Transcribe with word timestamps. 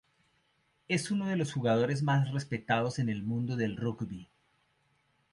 Es 0.87 1.11
uno 1.11 1.27
de 1.27 1.35
los 1.35 1.53
jugadores 1.53 2.01
más 2.01 2.31
respetados 2.33 2.97
en 2.97 3.07
el 3.07 3.21
mundo 3.21 3.55
del 3.55 3.77
rugby. 3.77 4.27